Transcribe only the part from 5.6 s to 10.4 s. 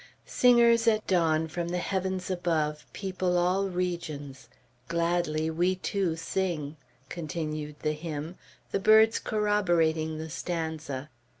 too sing," continued the hymn, the birds corroborating the